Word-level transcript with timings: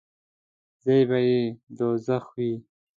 ځای 0.83 1.01
به 1.09 1.17
یې 1.27 1.39
دوږخ 1.77 2.25
وي. 2.35 2.53